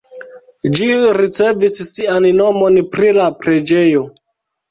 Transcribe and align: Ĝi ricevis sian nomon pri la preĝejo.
Ĝi 0.77 0.85
ricevis 1.17 1.75
sian 1.89 2.25
nomon 2.39 2.79
pri 2.95 3.13
la 3.19 3.27
preĝejo. 3.43 4.01